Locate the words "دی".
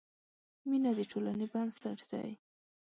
2.11-2.29